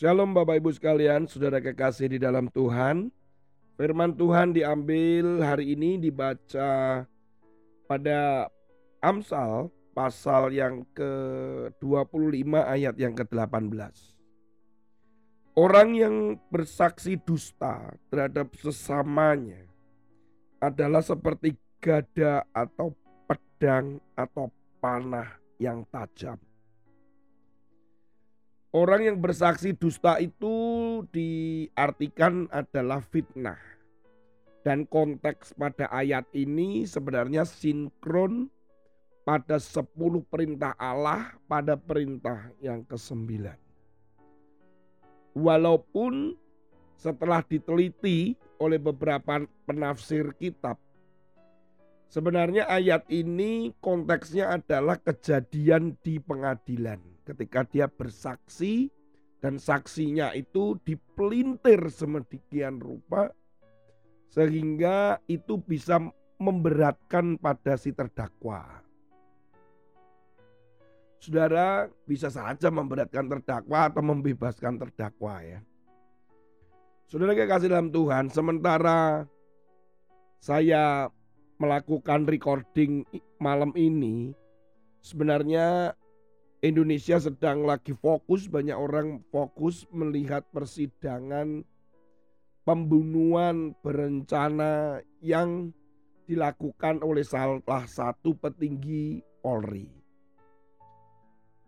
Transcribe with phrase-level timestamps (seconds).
[0.00, 3.12] Shalom Bapak Ibu sekalian, saudara kekasih di dalam Tuhan.
[3.76, 7.04] Firman Tuhan diambil hari ini dibaca
[7.84, 8.48] pada
[9.04, 13.92] Amsal pasal yang ke-25 ayat yang ke-18.
[15.60, 19.68] Orang yang bersaksi dusta terhadap sesamanya
[20.64, 22.96] adalah seperti gada atau
[23.28, 24.48] pedang atau
[24.80, 25.28] panah
[25.60, 26.40] yang tajam.
[28.70, 30.54] Orang yang bersaksi dusta itu
[31.10, 33.58] diartikan adalah fitnah.
[34.62, 38.46] Dan konteks pada ayat ini sebenarnya sinkron
[39.26, 39.90] pada 10
[40.22, 43.50] perintah Allah pada perintah yang ke-9.
[45.34, 46.38] Walaupun
[46.94, 50.78] setelah diteliti oleh beberapa penafsir kitab,
[52.06, 58.90] sebenarnya ayat ini konteksnya adalah kejadian di pengadilan ketika dia bersaksi
[59.40, 63.32] dan saksinya itu dipelintir semedikian rupa
[64.30, 65.98] sehingga itu bisa
[66.40, 68.80] memberatkan pada si terdakwa.
[71.20, 75.60] Saudara bisa saja memberatkan terdakwa atau membebaskan terdakwa ya.
[77.10, 79.28] Saudara kasih dalam Tuhan, sementara
[80.40, 81.12] saya
[81.60, 83.04] melakukan recording
[83.36, 84.32] malam ini,
[85.04, 85.92] sebenarnya
[86.60, 91.64] Indonesia sedang lagi fokus, banyak orang fokus melihat persidangan
[92.68, 95.72] pembunuhan berencana yang
[96.28, 99.88] dilakukan oleh salah satu petinggi Polri.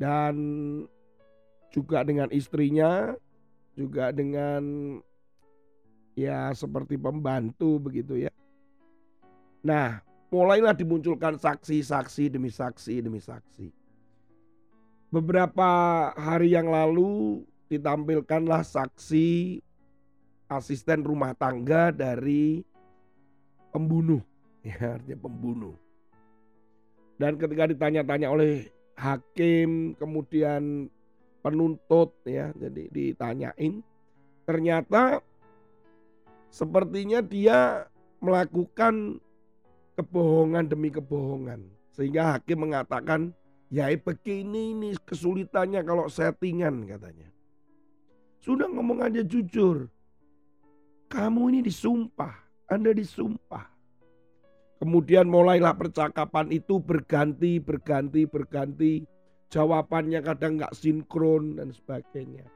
[0.00, 0.34] Dan
[1.68, 3.12] juga dengan istrinya,
[3.76, 4.96] juga dengan
[6.16, 8.32] ya seperti pembantu begitu ya.
[9.60, 10.00] Nah,
[10.32, 13.77] mulailah dimunculkan saksi-saksi demi saksi demi saksi.
[15.08, 15.68] Beberapa
[16.12, 17.40] hari yang lalu
[17.72, 19.56] ditampilkanlah saksi
[20.52, 22.60] asisten rumah tangga dari
[23.72, 24.20] pembunuh,
[24.60, 25.76] ya artinya pembunuh.
[27.16, 28.68] Dan ketika ditanya-tanya oleh
[29.00, 30.92] hakim, kemudian
[31.40, 33.80] penuntut ya, jadi ditanyain,
[34.44, 35.24] ternyata
[36.52, 37.88] sepertinya dia
[38.20, 39.24] melakukan
[39.96, 41.64] kebohongan demi kebohongan.
[41.96, 43.32] Sehingga hakim mengatakan,
[43.68, 47.28] ya begini ini kesulitannya kalau settingan katanya.
[48.40, 49.90] Sudah ngomong aja jujur.
[51.08, 52.36] Kamu ini disumpah,
[52.68, 53.64] Anda disumpah.
[54.78, 58.92] Kemudian mulailah percakapan itu berganti, berganti, berganti.
[59.48, 62.46] Jawabannya kadang nggak sinkron dan sebagainya.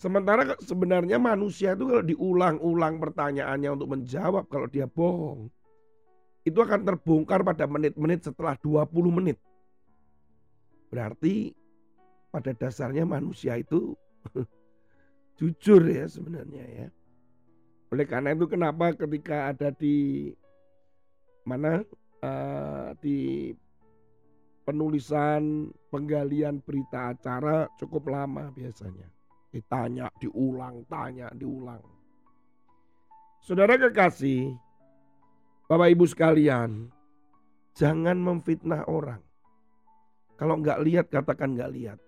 [0.00, 5.52] Sementara sebenarnya manusia itu kalau diulang-ulang pertanyaannya untuk menjawab kalau dia bohong.
[6.40, 9.36] Itu akan terbongkar pada menit-menit setelah 20 menit.
[10.90, 11.54] Berarti
[12.34, 13.94] pada dasarnya manusia itu
[15.38, 16.88] jujur ya sebenarnya ya.
[17.90, 20.30] Oleh karena itu kenapa ketika ada di
[21.42, 21.82] mana
[22.22, 23.50] uh, di
[24.62, 29.08] penulisan penggalian berita acara cukup lama biasanya.
[29.50, 31.82] Ditanya, diulang, tanya, diulang.
[33.42, 34.54] Saudara kekasih,
[35.66, 36.86] Bapak Ibu sekalian,
[37.74, 39.18] jangan memfitnah orang.
[40.40, 41.98] Kalau nggak lihat, katakan nggak lihat.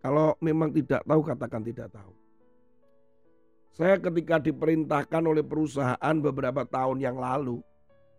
[0.00, 2.16] Kalau memang tidak tahu, katakan tidak tahu.
[3.76, 7.60] Saya ketika diperintahkan oleh perusahaan beberapa tahun yang lalu,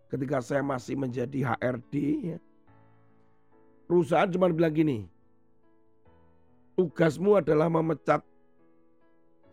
[0.06, 2.38] ketika saya masih menjadi HRD, ya,
[3.90, 5.10] perusahaan cuma bilang gini,
[6.78, 8.22] tugasmu adalah memecat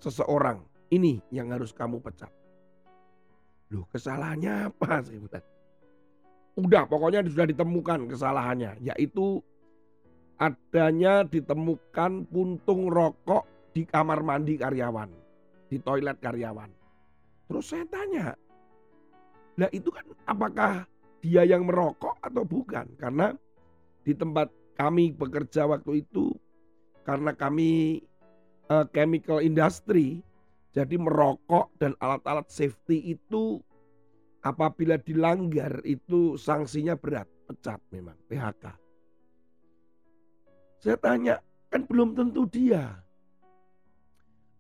[0.03, 0.61] seseorang.
[0.93, 2.29] Ini yang harus kamu pecat.
[3.73, 4.99] Loh kesalahannya apa?
[5.07, 5.45] Saya bilang.
[6.53, 8.77] Udah pokoknya sudah ditemukan kesalahannya.
[8.85, 9.41] Yaitu
[10.37, 15.09] adanya ditemukan puntung rokok di kamar mandi karyawan
[15.73, 16.69] di toilet karyawan.
[17.49, 18.37] Terus saya tanya,
[19.57, 20.85] nah itu kan apakah
[21.25, 22.85] dia yang merokok atau bukan?
[23.01, 23.33] Karena
[24.05, 26.33] di tempat kami bekerja waktu itu,
[27.01, 28.01] karena kami
[28.69, 30.21] uh, chemical industry,
[30.73, 33.61] jadi merokok dan alat-alat safety itu
[34.45, 38.82] apabila dilanggar itu sanksinya berat, pecat memang, PHK.
[40.83, 41.39] Saya tanya,
[41.71, 42.99] kan belum tentu dia.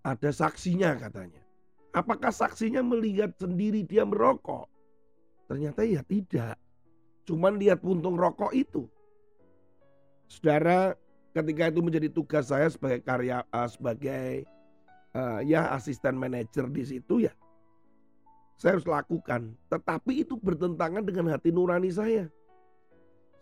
[0.07, 1.43] Ada saksinya katanya.
[1.91, 4.71] Apakah saksinya melihat sendiri dia merokok?
[5.51, 6.55] Ternyata ya tidak.
[7.27, 8.87] Cuman lihat puntung rokok itu.
[10.31, 10.95] Saudara,
[11.35, 14.47] ketika itu menjadi tugas saya sebagai karya uh, sebagai
[15.11, 17.35] uh, ya asisten manajer di situ ya.
[18.55, 22.31] Saya harus lakukan, tetapi itu bertentangan dengan hati nurani saya.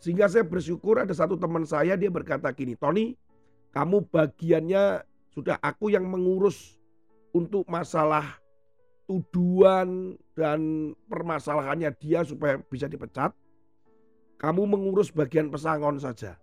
[0.01, 3.13] Sehingga saya bersyukur ada satu teman saya dia berkata gini, Tony,
[3.69, 6.75] kamu bagiannya Sudah aku yang mengurus
[7.31, 8.36] untuk masalah
[9.07, 13.31] tuduhan dan permasalahannya dia supaya bisa dipecat.
[14.44, 16.36] Kamu mengurus bagian pesangon saja.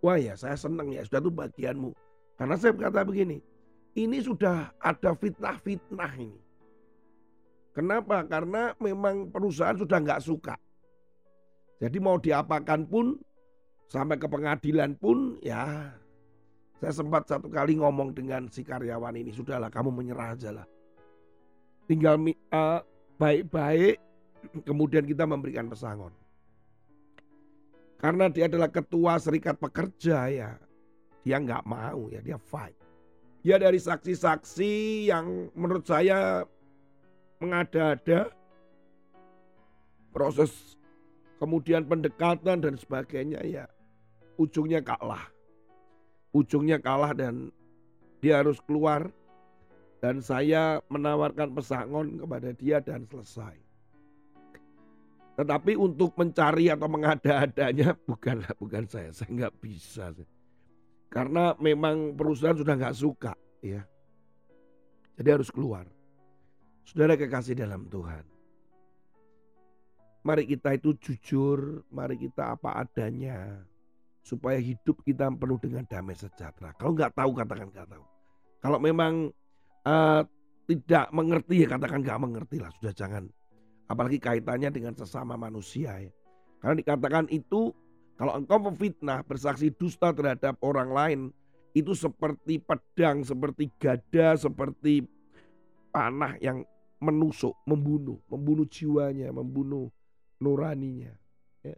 [0.00, 1.90] Wah ya saya senang ya sudah itu bagianmu.
[2.40, 3.44] Karena saya berkata begini,
[3.92, 6.40] ini sudah ada fitnah-fitnah ini.
[7.76, 8.24] Kenapa?
[8.24, 10.56] Karena memang perusahaan sudah nggak suka.
[11.82, 13.18] Jadi mau diapakan pun
[13.90, 15.90] sampai ke pengadilan pun ya
[16.78, 20.66] saya sempat satu kali ngomong dengan si karyawan ini sudahlah kamu menyerah aja lah
[21.86, 22.16] tinggal
[22.54, 22.80] uh,
[23.20, 24.00] baik-baik
[24.68, 26.12] kemudian kita memberikan pesangon.
[28.00, 30.50] Karena dia adalah ketua serikat pekerja ya,
[31.22, 32.74] dia nggak mau ya dia fight.
[33.46, 36.42] Dia dari saksi-saksi yang menurut saya
[37.38, 38.30] mengada-ada
[40.10, 40.78] proses
[41.42, 43.66] kemudian pendekatan dan sebagainya ya
[44.38, 45.26] ujungnya kalah.
[46.30, 47.50] Ujungnya kalah dan
[48.22, 49.10] dia harus keluar
[49.98, 53.58] dan saya menawarkan pesangon kepada dia dan selesai.
[55.32, 60.14] Tetapi untuk mencari atau mengada-adanya bukanlah bukan saya, saya nggak bisa.
[61.10, 63.84] Karena memang perusahaan sudah nggak suka, ya.
[65.18, 65.84] Jadi harus keluar.
[66.88, 68.24] Saudara kekasih dalam Tuhan.
[70.22, 73.66] Mari kita itu jujur, mari kita apa adanya.
[74.22, 76.70] Supaya hidup kita penuh dengan damai sejahtera.
[76.78, 78.04] Kalau nggak tahu katakan nggak tahu.
[78.62, 79.34] Kalau memang
[79.82, 80.22] uh,
[80.66, 83.26] tidak mengerti ya katakan nggak mengerti lah sudah jangan
[83.90, 86.12] apalagi kaitannya dengan sesama manusia ya
[86.62, 87.74] karena dikatakan itu
[88.14, 91.20] kalau engkau memfitnah bersaksi dusta terhadap orang lain
[91.74, 95.02] itu seperti pedang seperti gada seperti
[95.90, 96.62] panah yang
[97.02, 99.90] menusuk membunuh membunuh jiwanya membunuh
[100.42, 101.14] nuraninya
[101.62, 101.76] ya.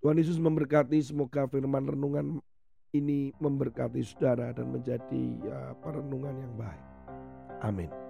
[0.00, 2.40] Tuhan Yesus memberkati semoga firman renungan
[2.94, 6.84] ini memberkati saudara dan menjadi ya, perenungan yang baik.
[7.60, 8.03] Amin.